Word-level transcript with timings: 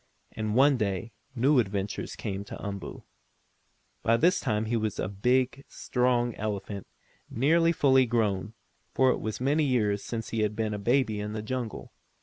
And 0.31 0.55
one 0.55 0.77
day 0.77 1.11
new 1.35 1.59
adventures 1.59 2.15
came 2.15 2.43
to 2.45 2.59
Umboo. 2.59 3.03
By 4.01 4.17
this 4.17 4.39
time 4.39 4.65
he 4.65 4.75
was 4.75 4.97
a 4.97 5.07
big, 5.07 5.63
strong 5.67 6.33
elephant, 6.37 6.87
nearly 7.29 7.71
fully 7.71 8.07
grown, 8.07 8.55
for 8.95 9.11
it 9.11 9.19
was 9.19 9.39
now 9.39 9.45
many 9.45 9.63
years 9.63 10.03
since 10.03 10.29
he 10.29 10.39
had 10.39 10.55
been 10.55 10.73
a 10.73 10.79
baby 10.79 11.19
in 11.19 11.33
the 11.33 11.43
jungle. 11.43 11.91